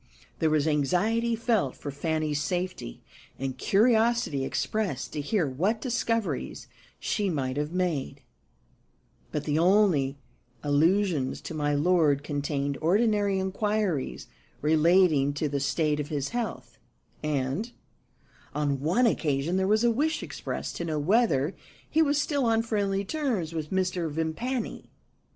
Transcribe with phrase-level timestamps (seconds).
[0.39, 3.03] There was anxiety felt for Fanny's safety,
[3.37, 6.67] and curiosity expressed to hear what discoveries
[6.99, 8.23] she might have made;
[9.31, 10.17] but the only
[10.63, 14.25] allusions to my lord contained ordinary inquiries
[14.59, 16.79] relating to the state of his health,
[17.21, 17.71] and,
[18.55, 21.55] on one occasion, there was a wish expressed to know whether
[21.87, 24.09] he was still on friendly terms with Mr.
[24.09, 24.89] Vimpany.